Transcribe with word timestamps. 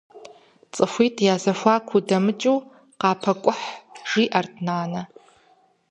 Цӏыхуитӏ 0.73 1.23
язэхуаку 1.33 1.93
удэмыкӏыу, 1.97 2.59
къапэкӏухь, 2.99 3.65
жиӏэрт 4.09 4.53
нанэ. 4.65 5.01